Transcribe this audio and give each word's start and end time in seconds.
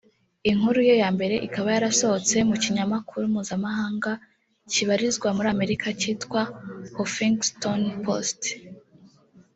inkuru 0.51 0.79
ye 0.89 0.95
ya 1.01 1.09
mbere 1.15 1.35
ikaba 1.47 1.67
yarasohotse 1.75 2.35
mu 2.49 2.55
kinyamakuru 2.63 3.23
mpuzamahanga 3.33 4.11
kibarizwa 4.71 5.27
muri 5.37 5.47
Amerika 5.55 5.85
cyitwa 5.99 6.41
Huffingstonpost 6.95 8.41